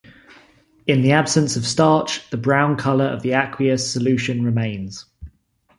In 0.87 1.03
the 1.03 1.11
absence 1.11 1.55
of 1.57 1.67
starch, 1.67 2.27
the 2.31 2.37
brown 2.37 2.75
colour 2.75 3.05
of 3.05 3.21
the 3.21 3.33
aqueous 3.33 3.87
solution 3.93 4.43
remains. 4.43 5.05